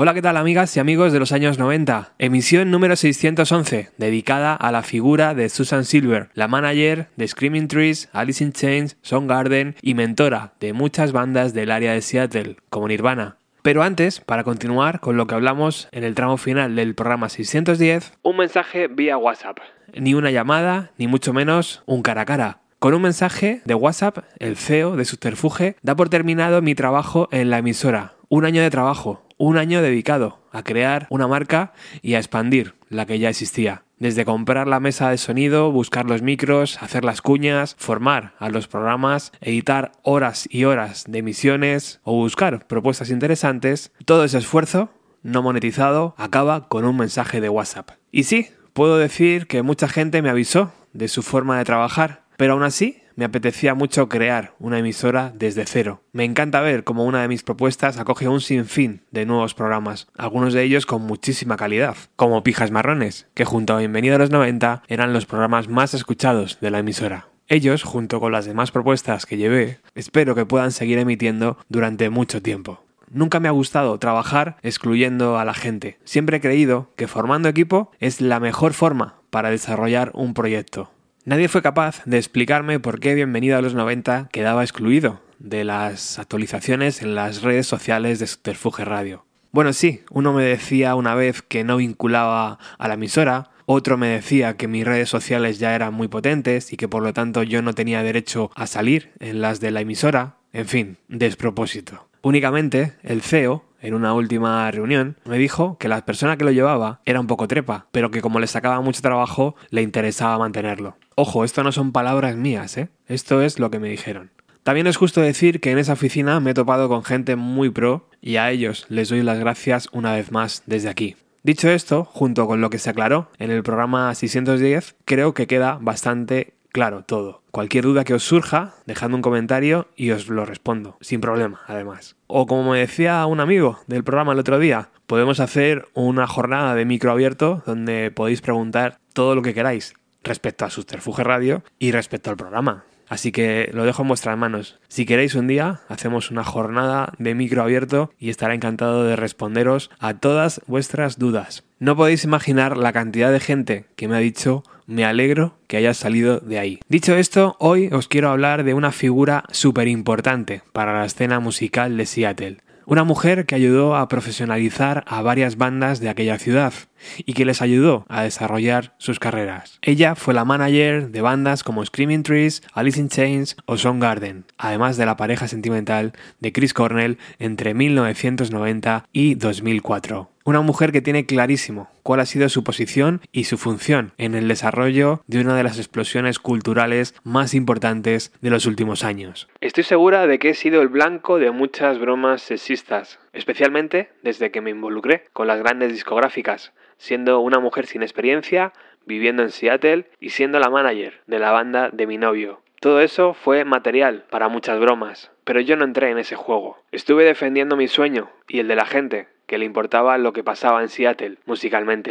[0.00, 2.12] Hola, ¿qué tal amigas y amigos de los años 90?
[2.20, 8.08] Emisión número 611, dedicada a la figura de Susan Silver, la manager de Screaming Trees,
[8.12, 13.38] Alice in Chains, Garden y mentora de muchas bandas del área de Seattle, como Nirvana.
[13.62, 18.12] Pero antes, para continuar con lo que hablamos en el tramo final del programa 610,
[18.22, 19.58] un mensaje vía WhatsApp.
[19.94, 22.60] Ni una llamada, ni mucho menos un cara a cara.
[22.78, 27.50] Con un mensaje de WhatsApp, el CEO de Subterfuge da por terminado mi trabajo en
[27.50, 28.12] la emisora.
[28.28, 33.06] Un año de trabajo, un año dedicado a crear una marca y a expandir la
[33.06, 33.84] que ya existía.
[33.98, 38.68] Desde comprar la mesa de sonido, buscar los micros, hacer las cuñas, formar a los
[38.68, 44.90] programas, editar horas y horas de emisiones o buscar propuestas interesantes, todo ese esfuerzo
[45.22, 47.90] no monetizado acaba con un mensaje de WhatsApp.
[48.12, 52.52] Y sí, puedo decir que mucha gente me avisó de su forma de trabajar, pero
[52.52, 56.04] aún así me apetecía mucho crear una emisora desde cero.
[56.12, 60.54] Me encanta ver cómo una de mis propuestas acoge un sinfín de nuevos programas, algunos
[60.54, 64.84] de ellos con muchísima calidad, como Pijas Marrones, que junto a Bienvenido a los 90
[64.86, 67.26] eran los programas más escuchados de la emisora.
[67.48, 72.40] Ellos, junto con las demás propuestas que llevé, espero que puedan seguir emitiendo durante mucho
[72.40, 72.84] tiempo.
[73.10, 75.98] Nunca me ha gustado trabajar excluyendo a la gente.
[76.04, 80.92] Siempre he creído que formando equipo es la mejor forma para desarrollar un proyecto.
[81.28, 86.18] Nadie fue capaz de explicarme por qué Bienvenido a los 90 quedaba excluido de las
[86.18, 89.26] actualizaciones en las redes sociales de Subterfuge Radio.
[89.52, 94.06] Bueno, sí, uno me decía una vez que no vinculaba a la emisora, otro me
[94.06, 97.60] decía que mis redes sociales ya eran muy potentes y que por lo tanto yo
[97.60, 102.08] no tenía derecho a salir en las de la emisora, en fin, despropósito.
[102.22, 107.02] Únicamente el CEO, en una última reunión, me dijo que la persona que lo llevaba
[107.04, 110.96] era un poco trepa, pero que como le sacaba mucho trabajo, le interesaba mantenerlo.
[111.20, 112.90] Ojo, esto no son palabras mías, ¿eh?
[113.08, 114.30] Esto es lo que me dijeron.
[114.62, 118.08] También es justo decir que en esa oficina me he topado con gente muy pro
[118.20, 121.16] y a ellos les doy las gracias una vez más desde aquí.
[121.42, 125.78] Dicho esto, junto con lo que se aclaró en el programa 610, creo que queda
[125.80, 127.42] bastante claro todo.
[127.50, 132.14] Cualquier duda que os surja, dejadme un comentario y os lo respondo, sin problema, además.
[132.28, 136.76] O como me decía un amigo del programa el otro día, podemos hacer una jornada
[136.76, 141.92] de micro abierto donde podéis preguntar todo lo que queráis respecto a Subterfuge Radio y
[141.92, 142.84] respecto al programa.
[143.08, 144.78] Así que lo dejo en vuestras manos.
[144.88, 149.90] Si queréis un día, hacemos una jornada de micro abierto y estaré encantado de responderos
[149.98, 151.64] a todas vuestras dudas.
[151.78, 155.98] No podéis imaginar la cantidad de gente que me ha dicho me alegro que hayas
[155.98, 156.80] salido de ahí.
[156.88, 161.96] Dicho esto, hoy os quiero hablar de una figura súper importante para la escena musical
[161.96, 162.58] de Seattle.
[162.86, 166.72] Una mujer que ayudó a profesionalizar a varias bandas de aquella ciudad
[167.18, 169.78] y que les ayudó a desarrollar sus carreras.
[169.82, 174.96] Ella fue la manager de bandas como Screaming Trees, Alice in Chains o Garden, además
[174.96, 180.30] de la pareja sentimental de Chris Cornell entre 1990 y 2004.
[180.48, 184.48] Una mujer que tiene clarísimo cuál ha sido su posición y su función en el
[184.48, 189.46] desarrollo de una de las explosiones culturales más importantes de los últimos años.
[189.60, 194.60] Estoy segura de que he sido el blanco de muchas bromas sexistas, especialmente desde que
[194.60, 198.72] me involucré con las grandes discográficas, siendo una mujer sin experiencia,
[199.06, 202.60] viviendo en Seattle y siendo la manager de la banda de mi novio.
[202.80, 206.78] Todo eso fue material para muchas bromas, pero yo no entré en ese juego.
[206.92, 210.82] Estuve defendiendo mi sueño y el de la gente, que le importaba lo que pasaba
[210.82, 212.10] en Seattle musicalmente.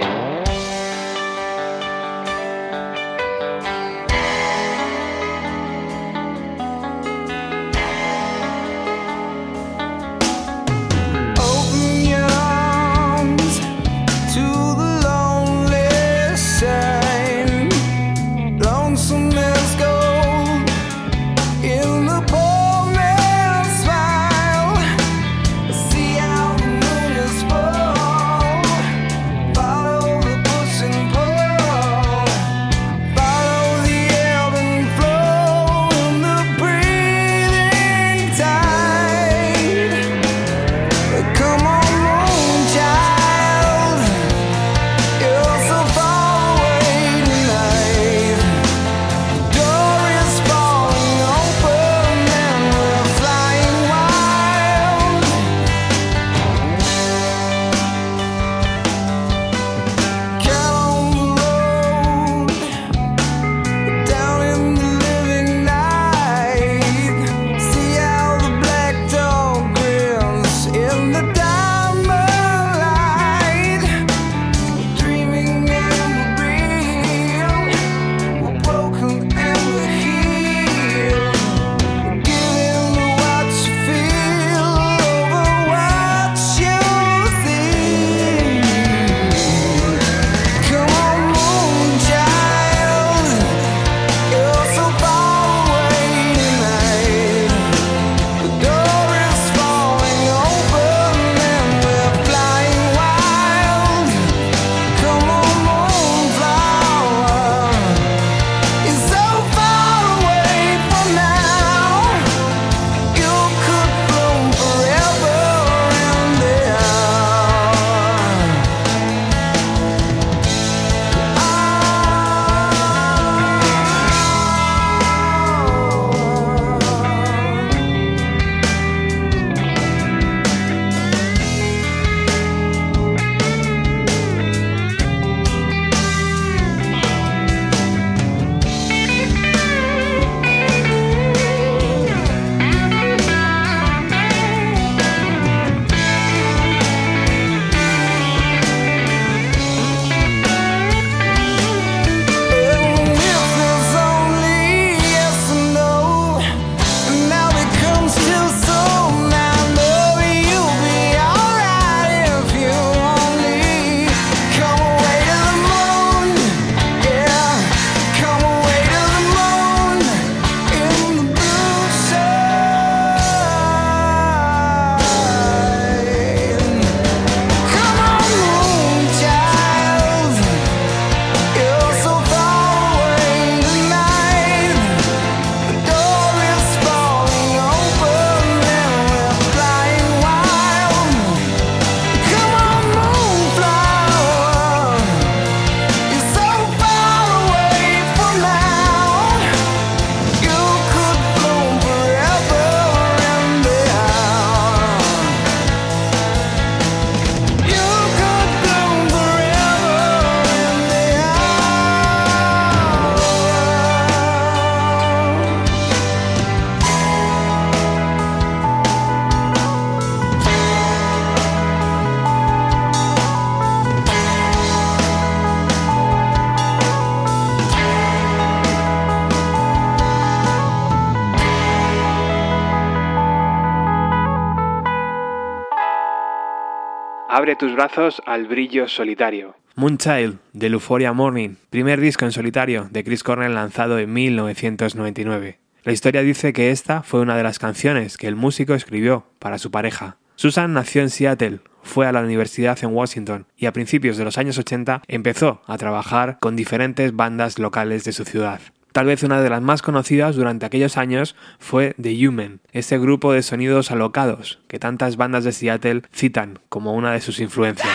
[237.48, 239.56] Abre tus brazos al brillo solitario.
[239.76, 245.58] Moonchild, de Euphoria Morning, primer disco en solitario de Chris Cornell lanzado en 1999.
[245.86, 249.60] La historia dice que esta fue una de las canciones que el músico escribió para
[249.60, 250.18] su pareja.
[250.36, 254.38] Susan nació en Seattle, fue a la universidad en Washington y a principios de los
[254.38, 258.60] años 80 empezó a trabajar con diferentes bandas locales de su ciudad.
[258.98, 263.32] Tal vez una de las más conocidas durante aquellos años fue The Human, ese grupo
[263.32, 267.94] de sonidos alocados que tantas bandas de Seattle citan como una de sus influencias.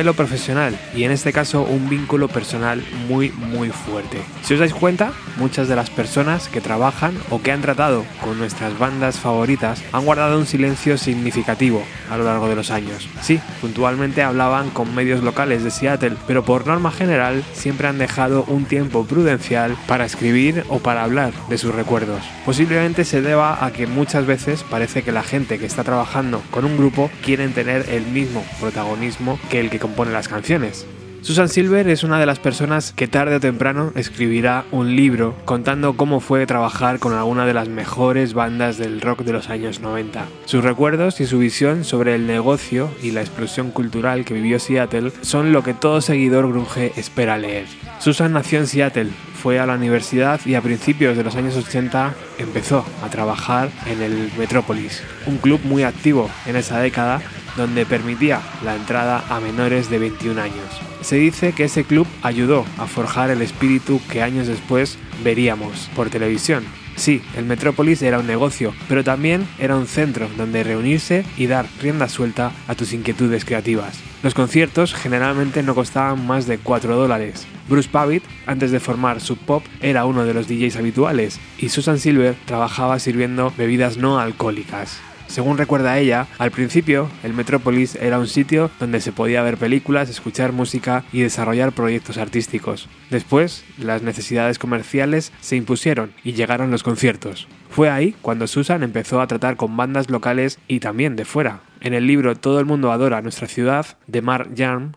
[0.00, 4.16] Velo profesional y en este caso un vínculo personal muy muy fuerte.
[4.40, 8.38] Si os dais cuenta, muchas de las personas que trabajan o que han tratado con
[8.38, 13.10] nuestras bandas favoritas han guardado un silencio significativo a lo largo de los años.
[13.20, 18.44] Sí, puntualmente hablaban con medios locales de Seattle, pero por norma general siempre han dejado
[18.44, 22.22] un tiempo prudencial para escribir o para hablar de sus recuerdos.
[22.46, 26.64] Posiblemente se deba a que muchas veces parece que la gente que está trabajando con
[26.64, 30.86] un grupo quieren tener el mismo protagonismo que el que compone las canciones.
[31.20, 35.94] Susan Silver es una de las personas que tarde o temprano escribirá un libro contando
[35.94, 40.26] cómo fue trabajar con alguna de las mejores bandas del rock de los años 90.
[40.46, 45.12] Sus recuerdos y su visión sobre el negocio y la explosión cultural que vivió Seattle
[45.22, 47.66] son lo que todo seguidor grunge espera leer.
[47.98, 52.14] Susan nació en Seattle, fue a la universidad y a principios de los años 80
[52.38, 57.22] empezó a trabajar en el Metropolis, un club muy activo en esa década
[57.56, 60.66] donde permitía la entrada a menores de 21 años.
[61.00, 66.10] Se dice que ese club ayudó a forjar el espíritu que años después veríamos por
[66.10, 66.62] televisión.
[66.96, 71.64] Sí, el Metrópolis era un negocio, pero también era un centro donde reunirse y dar
[71.80, 74.09] rienda suelta a tus inquietudes creativas.
[74.22, 77.46] Los conciertos generalmente no costaban más de 4 dólares.
[77.70, 81.98] Bruce Pavitt, antes de formar Sub Pop, era uno de los DJs habituales y Susan
[81.98, 85.00] Silver trabajaba sirviendo bebidas no alcohólicas.
[85.26, 90.10] Según recuerda ella, al principio el Metrópolis era un sitio donde se podía ver películas,
[90.10, 92.88] escuchar música y desarrollar proyectos artísticos.
[93.08, 97.46] Después, las necesidades comerciales se impusieron y llegaron los conciertos.
[97.70, 101.60] Fue ahí cuando Susan empezó a tratar con bandas locales y también de fuera.
[101.82, 104.50] En el libro Todo el mundo adora nuestra ciudad, de Mark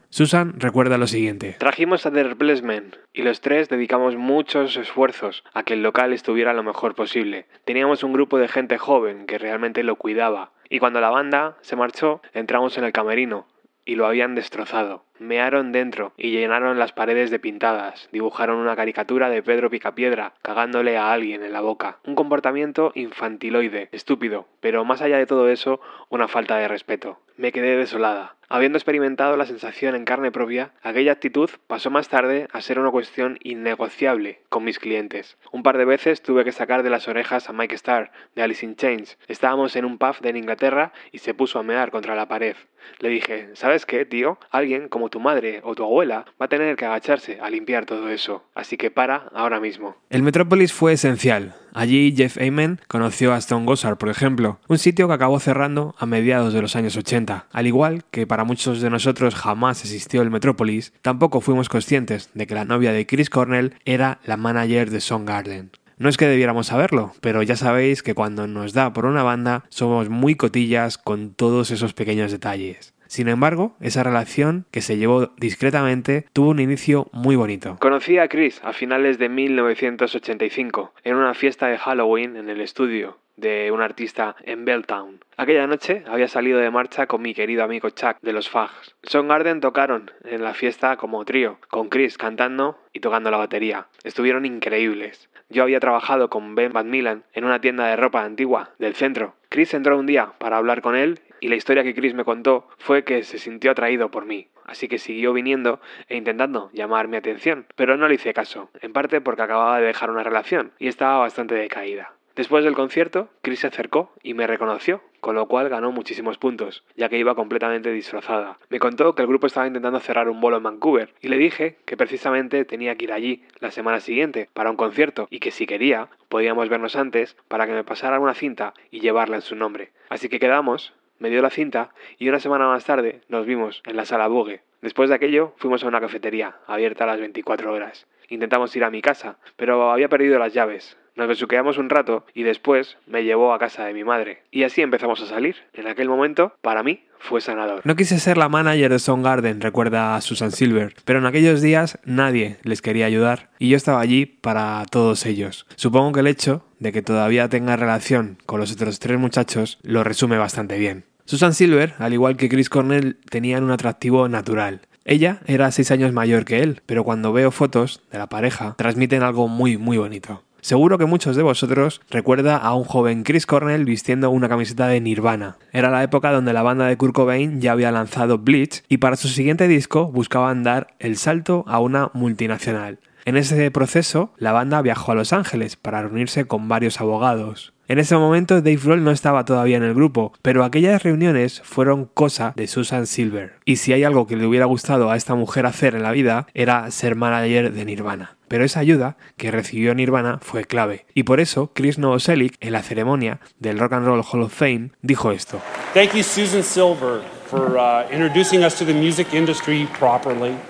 [0.09, 1.55] Susan recuerda lo siguiente.
[1.57, 6.53] Trajimos a The Replacement y los tres dedicamos muchos esfuerzos a que el local estuviera
[6.53, 7.45] lo mejor posible.
[7.63, 10.51] Teníamos un grupo de gente joven que realmente lo cuidaba.
[10.69, 13.45] Y cuando la banda se marchó, entramos en el camerino
[13.85, 15.03] y lo habían destrozado.
[15.19, 20.97] Mearon dentro y llenaron las paredes de pintadas, dibujaron una caricatura de Pedro Picapiedra cagándole
[20.97, 21.99] a alguien en la boca.
[22.05, 27.19] Un comportamiento infantiloide, estúpido, pero más allá de todo eso, una falta de respeto.
[27.37, 28.35] Me quedé desolada.
[28.53, 32.91] Habiendo experimentado la sensación en carne propia, aquella actitud pasó más tarde a ser una
[32.91, 35.39] cuestión innegociable con mis clientes.
[35.51, 38.63] Un par de veces tuve que sacar de las orejas a Mike Starr, de Alice
[38.63, 39.17] in Chains.
[39.27, 42.55] Estábamos en un pub de Inglaterra y se puso a mear contra la pared.
[42.99, 44.37] Le dije, ¿sabes qué, tío?
[44.51, 48.07] Alguien como tu madre o tu abuela va a tener que agacharse a limpiar todo
[48.09, 48.43] eso.
[48.53, 49.97] Así que para ahora mismo.
[50.11, 51.55] El Metrópolis fue esencial.
[51.73, 56.05] Allí Jeff Amen conoció a Stone Gossard, por ejemplo, un sitio que acabó cerrando a
[56.05, 57.47] mediados de los años 80.
[57.51, 62.45] Al igual que para muchos de nosotros jamás existió el Metrópolis, tampoco fuimos conscientes de
[62.45, 65.71] que la novia de Chris Cornell era la manager de Garden.
[65.97, 69.63] No es que debiéramos saberlo, pero ya sabéis que cuando nos da por una banda
[69.69, 72.92] somos muy cotillas con todos esos pequeños detalles.
[73.13, 77.77] Sin embargo, esa relación, que se llevó discretamente, tuvo un inicio muy bonito.
[77.79, 83.19] Conocí a Chris a finales de 1985, en una fiesta de Halloween en el estudio
[83.35, 85.19] de un artista en Belltown.
[85.37, 88.95] Aquella noche había salido de marcha con mi querido amigo Chuck de los Fags.
[89.03, 93.89] Garden tocaron en la fiesta como trío, con Chris cantando y tocando la batería.
[94.03, 95.29] Estuvieron increíbles.
[95.49, 99.35] Yo había trabajado con Ben Macmillan en una tienda de ropa antigua del centro.
[99.49, 102.69] Chris entró un día para hablar con él y la historia que Chris me contó
[102.77, 107.17] fue que se sintió atraído por mí, así que siguió viniendo e intentando llamar mi
[107.17, 110.87] atención, pero no le hice caso, en parte porque acababa de dejar una relación y
[110.87, 112.13] estaba bastante decaída.
[112.37, 116.85] Después del concierto, Chris se acercó y me reconoció, con lo cual ganó muchísimos puntos,
[116.95, 118.57] ya que iba completamente disfrazada.
[118.69, 121.77] Me contó que el grupo estaba intentando cerrar un bolo en Vancouver y le dije
[121.85, 125.67] que precisamente tenía que ir allí la semana siguiente para un concierto y que si
[125.67, 129.91] quería podíamos vernos antes para que me pasara una cinta y llevarla en su nombre.
[130.09, 130.93] Así que quedamos,
[131.23, 134.59] me dio la cinta y una semana más tarde nos vimos en la sala Vogue.
[134.81, 138.07] Después de aquello fuimos a una cafetería abierta a las 24 horas.
[138.27, 142.41] Intentamos ir a mi casa, pero había perdido las llaves, nos besuqueamos un rato y
[142.41, 144.41] después me llevó a casa de mi madre.
[144.49, 145.55] Y así empezamos a salir.
[145.73, 147.81] En aquel momento, para mí, fue sanador.
[147.83, 151.99] No quise ser la manager de Soundgarden, recuerda a Susan Silver, pero en aquellos días
[152.03, 155.67] nadie les quería ayudar y yo estaba allí para todos ellos.
[155.75, 160.03] Supongo que el hecho de que todavía tenga relación con los otros tres muchachos lo
[160.03, 161.05] resume bastante bien.
[161.25, 164.81] Susan Silver, al igual que Chris Cornell, tenían un atractivo natural.
[165.05, 169.23] Ella era seis años mayor que él, pero cuando veo fotos de la pareja, transmiten
[169.23, 170.43] algo muy, muy bonito.
[170.63, 175.01] Seguro que muchos de vosotros recuerda a un joven Chris Cornell vistiendo una camiseta de
[175.01, 175.57] Nirvana.
[175.73, 179.17] Era la época donde la banda de Kurt Cobain ya había lanzado Bleach y para
[179.17, 182.99] su siguiente disco buscaban dar el salto a una multinacional.
[183.25, 187.73] En ese proceso, la banda viajó a Los Ángeles para reunirse con varios abogados.
[187.87, 192.05] En ese momento Dave Grohl no estaba todavía en el grupo, pero aquellas reuniones fueron
[192.05, 193.59] cosa de Susan Silver.
[193.65, 196.47] Y si hay algo que le hubiera gustado a esta mujer hacer en la vida,
[196.53, 201.07] era ser manager de Nirvana pero esa ayuda que recibió Nirvana fue clave.
[201.15, 204.91] Y por eso Chris Novoselic, en la ceremonia del Rock and Roll Hall of Fame,
[205.01, 205.59] dijo esto.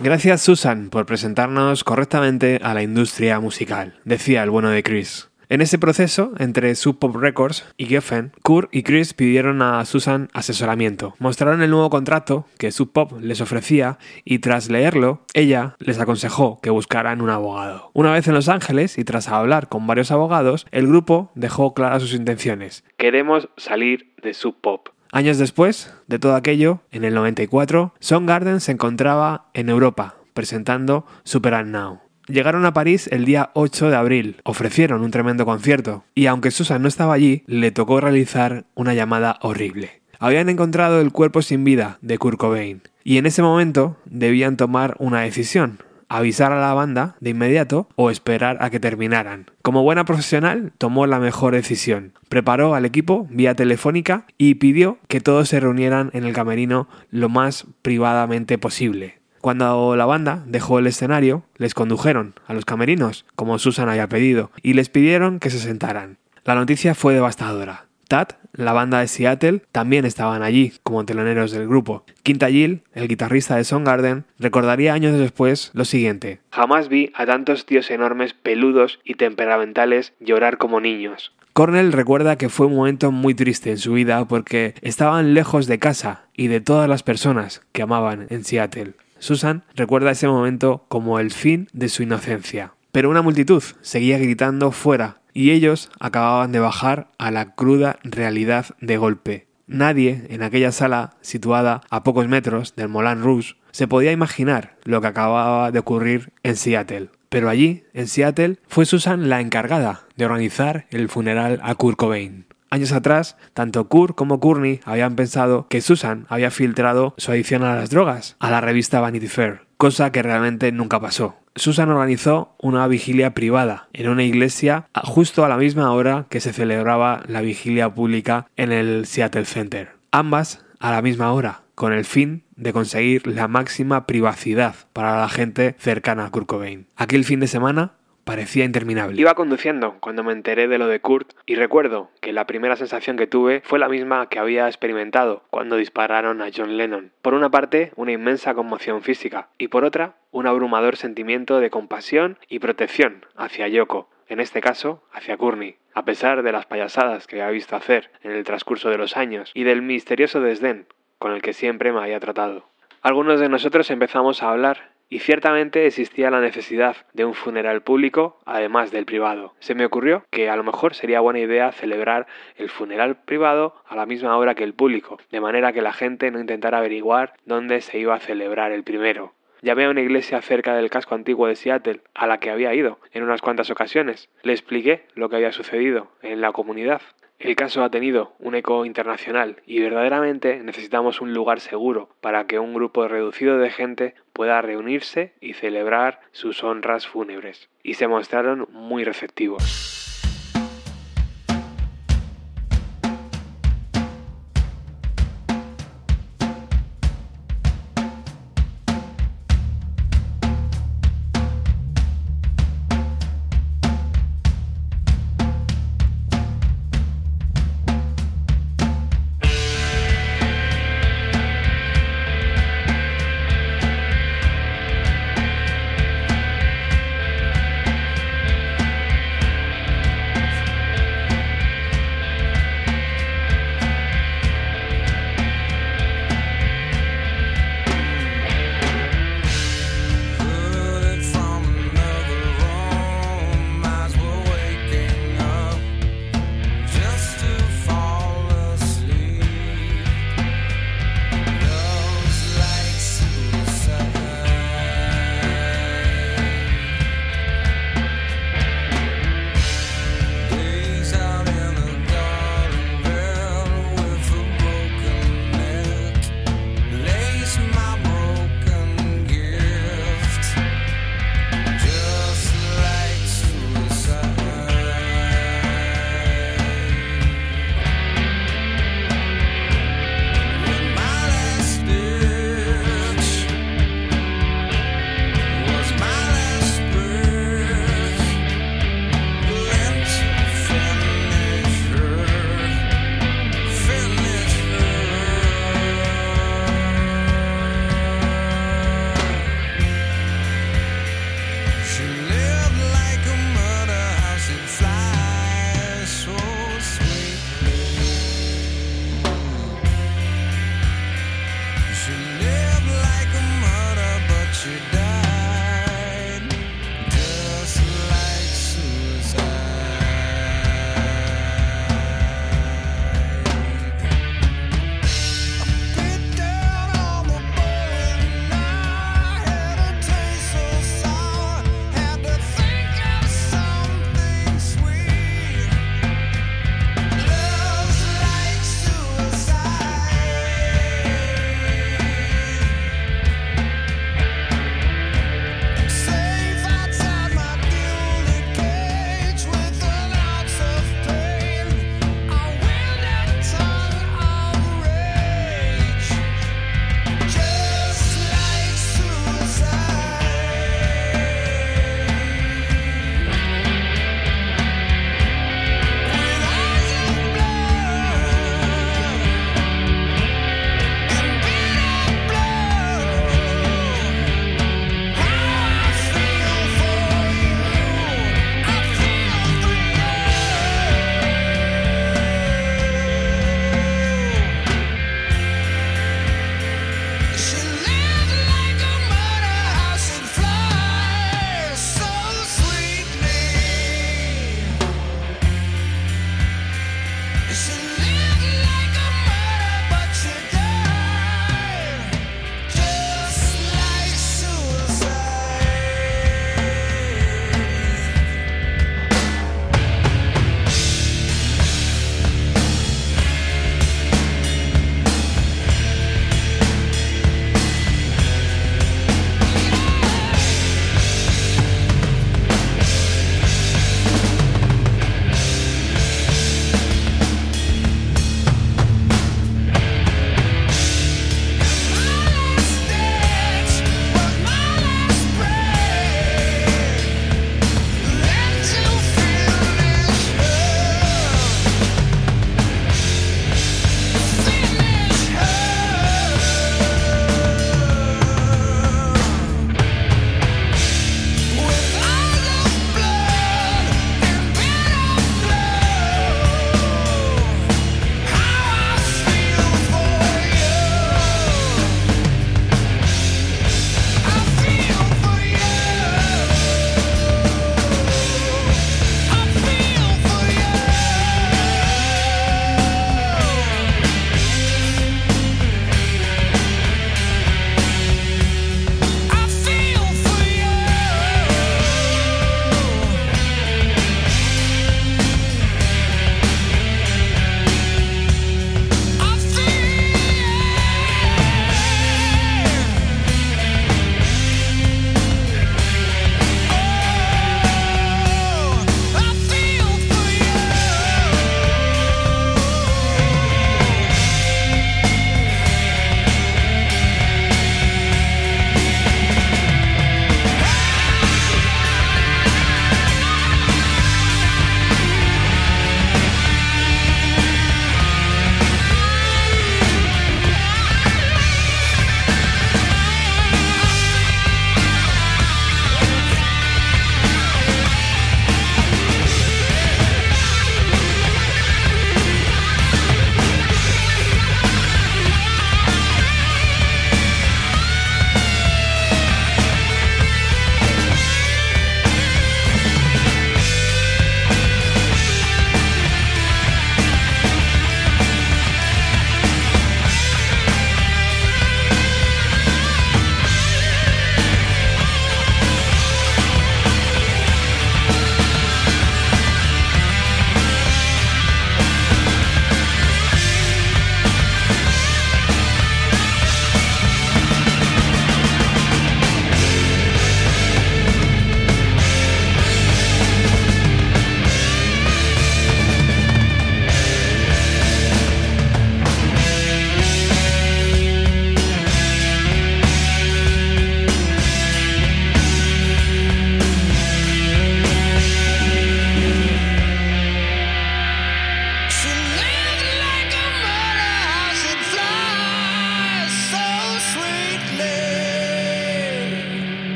[0.00, 5.30] Gracias Susan por presentarnos correctamente a la industria musical, decía el bueno de Chris.
[5.50, 10.28] En ese proceso, entre Sub Pop Records y Geffen, Kurt y Chris pidieron a Susan
[10.32, 11.16] asesoramiento.
[11.18, 16.60] Mostraron el nuevo contrato que Sub Pop les ofrecía y tras leerlo, ella les aconsejó
[16.62, 17.90] que buscaran un abogado.
[17.94, 22.00] Una vez en Los Ángeles y tras hablar con varios abogados, el grupo dejó claras
[22.02, 22.84] sus intenciones.
[22.96, 24.90] Queremos salir de Sub Pop.
[25.12, 31.66] Años después de todo aquello, en el 94, Garden se encontraba en Europa, presentando Super
[31.66, 32.00] Now.
[32.28, 36.80] Llegaron a París el día 8 de abril, ofrecieron un tremendo concierto, y aunque Susan
[36.82, 40.00] no estaba allí, le tocó realizar una llamada horrible.
[40.20, 44.94] Habían encontrado el cuerpo sin vida de Kurt Cobain, y en ese momento debían tomar
[45.00, 49.46] una decisión, avisar a la banda de inmediato o esperar a que terminaran.
[49.62, 52.12] Como buena profesional, tomó la mejor decisión.
[52.28, 57.28] Preparó al equipo vía telefónica y pidió que todos se reunieran en el camerino lo
[57.28, 59.20] más privadamente posible.
[59.40, 64.50] Cuando la banda dejó el escenario, les condujeron a los camerinos, como Susan había pedido,
[64.62, 66.18] y les pidieron que se sentaran.
[66.44, 67.86] La noticia fue devastadora.
[68.10, 72.04] Tad, la banda de Seattle, también estaban allí como teloneros del grupo.
[72.24, 76.40] Quinta Gill, el guitarrista de Soundgarden, recordaría años después lo siguiente.
[76.50, 81.32] Jamás vi a tantos tíos enormes, peludos y temperamentales llorar como niños.
[81.52, 85.78] Cornell recuerda que fue un momento muy triste en su vida porque estaban lejos de
[85.78, 88.94] casa y de todas las personas que amaban en Seattle.
[89.20, 92.72] Susan recuerda ese momento como el fin de su inocencia.
[92.90, 98.66] Pero una multitud seguía gritando fuera y ellos acababan de bajar a la cruda realidad
[98.80, 99.46] de golpe.
[99.66, 105.00] Nadie en aquella sala, situada a pocos metros del Moulin Rouge, se podía imaginar lo
[105.00, 107.10] que acababa de ocurrir en Seattle.
[107.28, 112.46] Pero allí, en Seattle, fue Susan la encargada de organizar el funeral a Kurt Cobain.
[112.70, 117.74] Años atrás, tanto Kurt como Courtney habían pensado que Susan había filtrado su adicción a
[117.74, 121.39] las drogas a la revista Vanity Fair, cosa que realmente nunca pasó.
[121.56, 126.52] Susan organizó una vigilia privada en una iglesia justo a la misma hora que se
[126.52, 129.90] celebraba la vigilia pública en el Seattle Center.
[130.12, 135.28] Ambas a la misma hora, con el fin de conseguir la máxima privacidad para la
[135.28, 136.50] gente cercana a Kurt.
[136.96, 137.92] Aquel fin de semana
[138.24, 139.20] parecía interminable.
[139.20, 143.16] Iba conduciendo cuando me enteré de lo de Kurt y recuerdo que la primera sensación
[143.16, 147.12] que tuve fue la misma que había experimentado cuando dispararon a John Lennon.
[147.22, 152.38] Por una parte, una inmensa conmoción física y por otra, un abrumador sentimiento de compasión
[152.48, 155.76] y protección hacia Yoko, en este caso hacia Courtney.
[155.92, 159.50] A pesar de las payasadas que había visto hacer en el transcurso de los años
[159.54, 160.86] y del misterioso desdén
[161.18, 162.70] con el que siempre me había tratado.
[163.02, 168.38] Algunos de nosotros empezamos a hablar y ciertamente existía la necesidad de un funeral público
[168.46, 169.54] además del privado.
[169.58, 172.26] Se me ocurrió que a lo mejor sería buena idea celebrar
[172.56, 176.30] el funeral privado a la misma hora que el público, de manera que la gente
[176.30, 179.34] no intentara averiguar dónde se iba a celebrar el primero.
[179.62, 182.98] Llamé a una iglesia cerca del casco antiguo de Seattle, a la que había ido
[183.12, 184.30] en unas cuantas ocasiones.
[184.42, 187.02] Le expliqué lo que había sucedido en la comunidad
[187.40, 192.58] el caso ha tenido un eco internacional y verdaderamente necesitamos un lugar seguro para que
[192.58, 197.70] un grupo reducido de gente pueda reunirse y celebrar sus honras fúnebres.
[197.82, 199.99] Y se mostraron muy receptivos.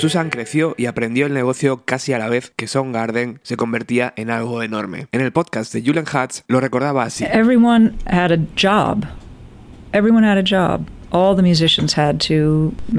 [0.00, 4.30] Susan creció y aprendió el negocio casi a la vez que Soundgarden se convertía en
[4.30, 5.08] algo enorme.
[5.12, 7.24] En el podcast de Julian Hatz lo recordaba así.
[7.24, 9.04] Everyone had a job.
[9.92, 10.86] Everyone had a job.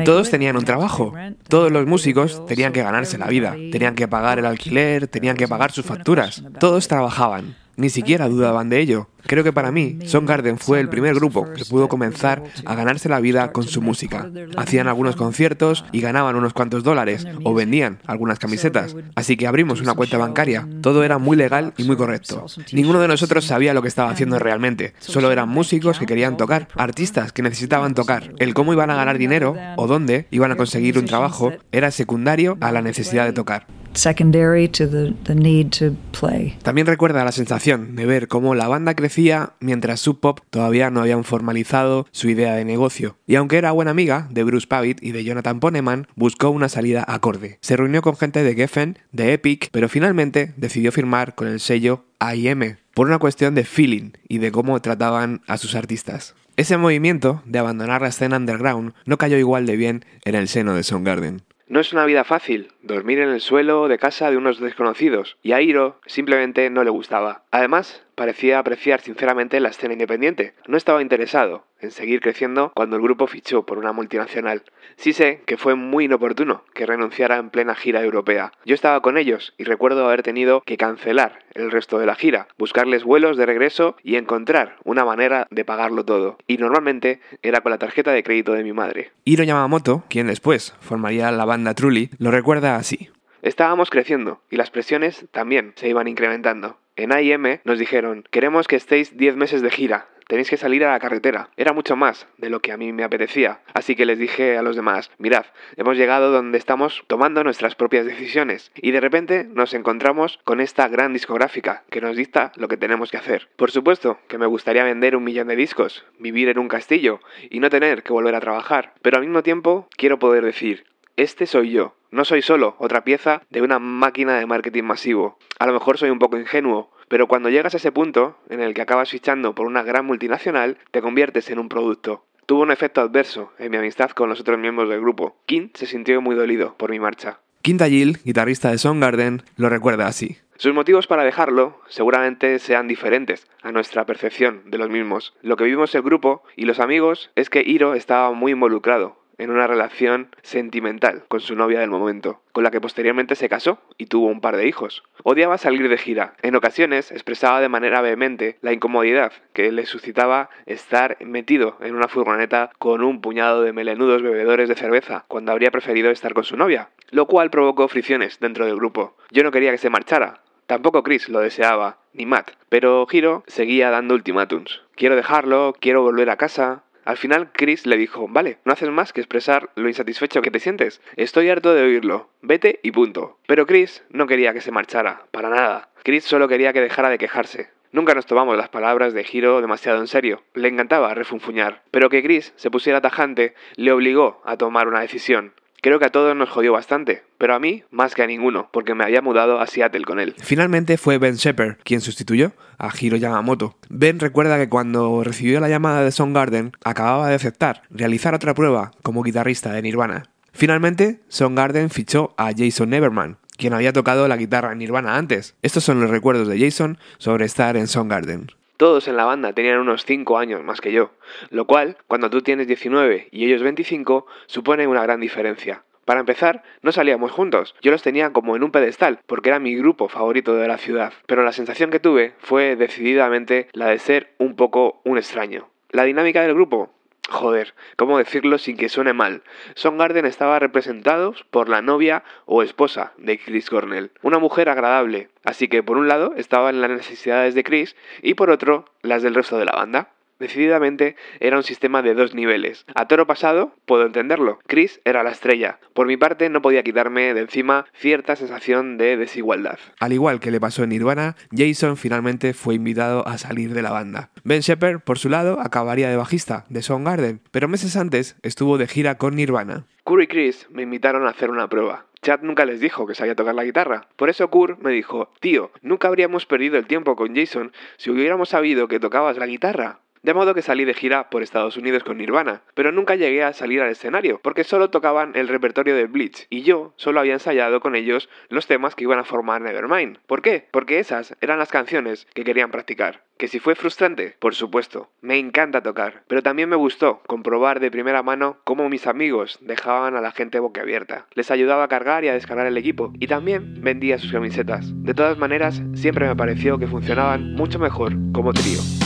[0.06, 1.14] Todos tenían un trabajo.
[1.48, 3.56] Todos los músicos tenían que ganarse la vida.
[3.72, 6.44] Tenían que pagar el alquiler, tenían que pagar sus facturas.
[6.60, 7.56] Todos trabajaban.
[7.82, 9.08] Ni siquiera dudaban de ello.
[9.26, 13.20] Creo que para mí, Garden fue el primer grupo que pudo comenzar a ganarse la
[13.20, 14.30] vida con su música.
[14.56, 18.96] Hacían algunos conciertos y ganaban unos cuantos dólares, o vendían algunas camisetas.
[19.16, 20.68] Así que abrimos una cuenta bancaria.
[20.82, 22.46] Todo era muy legal y muy correcto.
[22.72, 24.94] Ninguno de nosotros sabía lo que estaba haciendo realmente.
[25.00, 28.36] Solo eran músicos que querían tocar, artistas que necesitaban tocar.
[28.38, 32.60] El cómo iban a ganar dinero o dónde iban a conseguir un trabajo era secundario
[32.62, 36.58] a la necesidad de tocar secondary to the, the need to play.
[36.64, 41.02] También recuerda la sensación de ver cómo la banda crecía mientras Sub Pop todavía no
[41.02, 43.18] habían formalizado su idea de negocio.
[43.28, 47.04] Y aunque era buena amiga de Bruce Pavitt y de Jonathan Poneman, buscó una salida
[47.08, 47.58] acorde.
[47.62, 52.06] Se reunió con gente de Geffen, de Epic, pero finalmente decidió firmar con el sello
[52.20, 56.36] AIM por una cuestión de feeling y de cómo trataban a sus artistas.
[56.58, 60.76] Ese movimiento de abandonar la escena underground no cayó igual de bien en el seno
[60.76, 61.42] de Soundgarden.
[61.72, 65.54] No es una vida fácil, dormir en el suelo de casa de unos desconocidos, y
[65.54, 67.46] a Hiro simplemente no le gustaba.
[67.50, 70.54] Además, parecía apreciar sinceramente la escena independiente.
[70.68, 74.64] No estaba interesado en seguir creciendo cuando el grupo fichó por una multinacional.
[74.96, 78.52] Sí sé que fue muy inoportuno que renunciara en plena gira europea.
[78.66, 82.48] Yo estaba con ellos y recuerdo haber tenido que cancelar el resto de la gira,
[82.58, 86.38] buscarles vuelos de regreso y encontrar una manera de pagarlo todo.
[86.48, 89.12] Y normalmente era con la tarjeta de crédito de mi madre.
[89.26, 93.10] Hiro Yamamoto, quien después formaría la banda Truly, lo recuerda así.
[93.42, 96.78] Estábamos creciendo y las presiones también se iban incrementando.
[96.96, 100.92] En AIM nos dijeron, queremos que estéis 10 meses de gira, tenéis que salir a
[100.92, 101.50] la carretera.
[101.58, 103.60] Era mucho más de lo que a mí me apetecía.
[103.74, 108.06] Así que les dije a los demás, mirad, hemos llegado donde estamos tomando nuestras propias
[108.06, 108.72] decisiones.
[108.76, 113.12] Y de repente nos encontramos con esta gran discográfica que nos dicta lo que tenemos
[113.12, 113.50] que hacer.
[113.58, 117.60] Por supuesto que me gustaría vender un millón de discos, vivir en un castillo y
[117.60, 118.94] no tener que volver a trabajar.
[119.02, 120.86] Pero al mismo tiempo quiero poder decir,
[121.18, 121.98] este soy yo.
[122.10, 125.38] No soy solo otra pieza de una máquina de marketing masivo.
[125.60, 128.74] A lo mejor soy un poco ingenuo, pero cuando llegas a ese punto en el
[128.74, 132.24] que acabas fichando por una gran multinacional, te conviertes en un producto.
[132.46, 135.36] Tuvo un efecto adverso en mi amistad con los otros miembros del grupo.
[135.46, 137.40] Kim se sintió muy dolido por mi marcha.
[137.64, 140.38] Quinta Gill, guitarrista de Soundgarden, lo recuerda así.
[140.56, 145.34] Sus motivos para dejarlo seguramente sean diferentes a nuestra percepción de los mismos.
[145.42, 149.50] Lo que vimos el grupo y los amigos es que Hiro estaba muy involucrado en
[149.50, 154.06] una relación sentimental con su novia del momento, con la que posteriormente se casó y
[154.06, 155.04] tuvo un par de hijos.
[155.24, 156.36] Odiaba salir de gira.
[156.44, 162.08] En ocasiones expresaba de manera vehemente la incomodidad que le suscitaba estar metido en una
[162.08, 166.56] furgoneta con un puñado de melenudos bebedores de cerveza, cuando habría preferido estar con su
[166.56, 169.18] novia, lo cual provocó fricciones dentro del grupo.
[169.32, 173.90] Yo no quería que se marchara, Tampoco Chris lo deseaba, ni Matt, pero Hiro seguía
[173.90, 174.82] dando ultimátums.
[174.96, 179.14] Quiero dejarlo, quiero volver a casa, al final Chris le dijo, vale, no haces más
[179.14, 181.02] que expresar lo insatisfecho que te sientes.
[181.16, 182.30] Estoy harto de oírlo.
[182.42, 183.38] Vete y punto.
[183.48, 185.90] Pero Chris no quería que se marchara, para nada.
[186.04, 187.70] Chris solo quería que dejara de quejarse.
[187.92, 190.44] Nunca nos tomamos las palabras de Giro demasiado en serio.
[190.54, 191.84] Le encantaba refunfuñar.
[191.92, 195.54] Pero que Chris se pusiera tajante le obligó a tomar una decisión.
[195.84, 198.94] Creo que a todos nos jodió bastante, pero a mí más que a ninguno, porque
[198.94, 200.36] me había mudado a Seattle con él.
[200.38, 203.78] Finalmente fue Ben Shepard quien sustituyó a Hiro Yamamoto.
[203.90, 208.92] Ben recuerda que cuando recibió la llamada de Soundgarden, acababa de aceptar realizar otra prueba
[209.02, 210.30] como guitarrista de Nirvana.
[210.54, 215.56] Finalmente, Soundgarden fichó a Jason Neverman, quien había tocado la guitarra en Nirvana antes.
[215.64, 218.52] Estos son los recuerdos de Jason sobre estar en Soundgarden.
[218.82, 221.12] Todos en la banda tenían unos 5 años más que yo,
[221.52, 225.84] lo cual, cuando tú tienes 19 y ellos 25, supone una gran diferencia.
[226.04, 229.76] Para empezar, no salíamos juntos, yo los tenía como en un pedestal, porque era mi
[229.76, 234.34] grupo favorito de la ciudad, pero la sensación que tuve fue decididamente la de ser
[234.40, 235.70] un poco un extraño.
[235.92, 236.92] La dinámica del grupo,
[237.30, 239.44] Joder, ¿cómo decirlo sin que suene mal?
[239.84, 245.68] Garden estaba representado por la novia o esposa de Chris Cornell, una mujer agradable, así
[245.68, 249.58] que por un lado estaban las necesidades de Chris y por otro las del resto
[249.58, 250.10] de la banda.
[250.42, 252.84] Decididamente era un sistema de dos niveles.
[252.96, 254.58] A toro pasado puedo entenderlo.
[254.66, 255.80] Chris era la estrella.
[255.94, 259.78] Por mi parte no podía quitarme de encima cierta sensación de desigualdad.
[260.00, 263.92] Al igual que le pasó en Nirvana, Jason finalmente fue invitado a salir de la
[263.92, 264.32] banda.
[264.44, 268.88] Ben Shepard, por su lado, acabaría de bajista de Soundgarden, pero meses antes estuvo de
[268.88, 269.86] gira con Nirvana.
[270.04, 272.08] Kurt y Chris me invitaron a hacer una prueba.
[272.24, 274.08] Chad nunca les dijo que sabía tocar la guitarra.
[274.16, 278.50] Por eso Kurt me dijo, tío, nunca habríamos perdido el tiempo con Jason si hubiéramos
[278.50, 280.02] sabido que tocabas la guitarra.
[280.24, 283.54] De modo que salí de gira por Estados Unidos con Nirvana, pero nunca llegué a
[283.54, 287.80] salir al escenario, porque solo tocaban el repertorio de Bleach, y yo solo había ensayado
[287.80, 290.20] con ellos los temas que iban a formar Nevermind.
[290.28, 290.68] ¿Por qué?
[290.70, 293.24] Porque esas eran las canciones que querían practicar.
[293.40, 295.10] Que si fue frustrante, por supuesto.
[295.22, 300.16] Me encanta tocar, pero también me gustó comprobar de primera mano cómo mis amigos dejaban
[300.16, 301.26] a la gente boquiabierta.
[301.34, 304.86] Les ayudaba a cargar y a descargar el equipo, y también vendía sus camisetas.
[305.04, 309.01] De todas maneras, siempre me pareció que funcionaban mucho mejor como trío.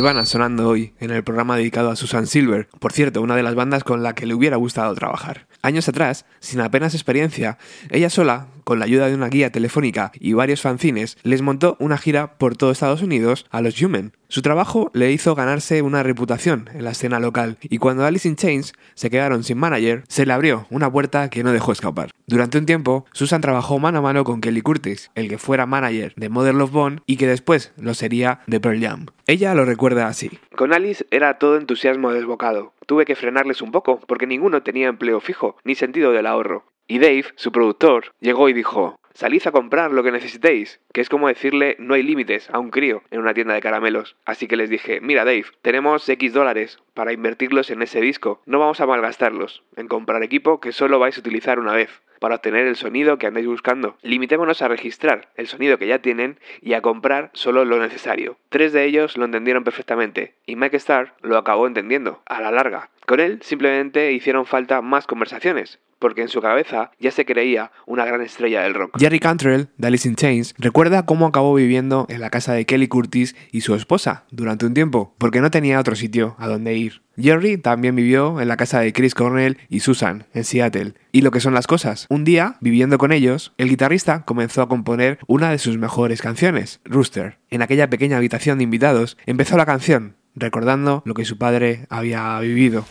[0.00, 3.54] Nirvana sonando hoy en el programa dedicado a Susan Silver, por cierto, una de las
[3.54, 5.46] bandas con la que le hubiera gustado trabajar.
[5.62, 7.58] Años atrás, sin apenas experiencia,
[7.90, 11.98] ella sola, con la ayuda de una guía telefónica y varios fanzines, les montó una
[11.98, 14.12] gira por todo Estados Unidos a los Human.
[14.28, 18.36] Su trabajo le hizo ganarse una reputación en la escena local y cuando Alice in
[18.36, 22.10] Chains se quedaron sin manager, se le abrió una puerta que no dejó escapar.
[22.26, 26.14] Durante un tiempo, Susan trabajó mano a mano con Kelly Curtis, el que fuera manager
[26.16, 29.06] de Mother Love Bone y que después lo sería de Pearl Jam.
[29.26, 30.30] Ella lo recuerda así.
[30.56, 32.72] Con Alice era todo entusiasmo desbocado.
[32.90, 36.64] Tuve que frenarles un poco porque ninguno tenía empleo fijo ni sentido del ahorro.
[36.88, 41.10] Y Dave, su productor, llegó y dijo, salid a comprar lo que necesitéis, que es
[41.10, 44.16] como decirle no hay límites a un crío en una tienda de caramelos.
[44.24, 48.58] Así que les dije, mira Dave, tenemos X dólares para invertirlos en ese disco, no
[48.58, 52.00] vamos a malgastarlos en comprar equipo que solo vais a utilizar una vez.
[52.20, 53.96] para obtener el sonido que andáis buscando.
[54.02, 58.36] Limitémonos a registrar el sonido que ya tienen y a comprar solo lo necesario.
[58.50, 62.90] Tres de ellos lo entendieron perfectamente y Mike Starr lo acabó entendiendo, a la larga.
[63.10, 68.04] Con él simplemente hicieron falta más conversaciones, porque en su cabeza ya se creía una
[68.04, 68.96] gran estrella del rock.
[69.00, 72.86] Jerry Cantrell, de Alice in Chains, recuerda cómo acabó viviendo en la casa de Kelly
[72.86, 77.02] Curtis y su esposa durante un tiempo, porque no tenía otro sitio a donde ir.
[77.18, 80.94] Jerry también vivió en la casa de Chris Cornell y Susan, en Seattle.
[81.10, 84.68] Y lo que son las cosas, un día, viviendo con ellos, el guitarrista comenzó a
[84.68, 87.38] componer una de sus mejores canciones, Rooster.
[87.50, 92.38] En aquella pequeña habitación de invitados, empezó la canción, recordando lo que su padre había
[92.40, 92.84] vivido.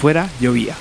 [0.00, 0.74] Fuera llovía.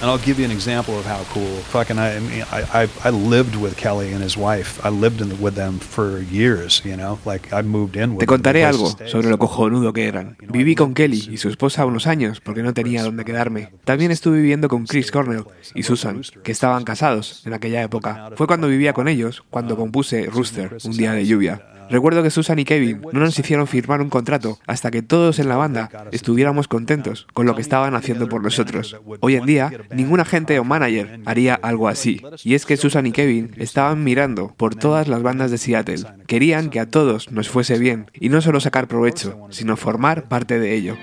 [0.00, 1.56] And I'll give you an example of how cool.
[1.72, 4.80] Fucking, I, I mean, I, I, I lived with Kelly and his wife.
[4.86, 7.18] I lived in, with them for years, you know.
[7.24, 8.28] Like I moved in with Te them.
[8.28, 10.36] contaré algo sobre lo cojonudo que eran.
[10.40, 13.70] Viví con Kelly y su esposa unos años porque no tenía dónde quedarme.
[13.84, 18.30] También estuve viviendo con Chris Cornell y Susan, que estaban casados en aquella época.
[18.36, 21.60] Fue cuando vivía con ellos cuando compuse Rooster, un día de lluvia.
[21.90, 25.48] Recuerdo que Susan y Kevin no nos hicieron firmar un contrato hasta que todos en
[25.48, 29.00] la banda estuviéramos contentos con lo que estaban haciendo por nosotros.
[29.20, 32.20] Hoy en día, ningún agente o manager haría algo así.
[32.44, 36.04] Y es que Susan y Kevin estaban mirando por todas las bandas de Seattle.
[36.26, 40.58] Querían que a todos nos fuese bien y no solo sacar provecho, sino formar parte
[40.58, 40.96] de ello.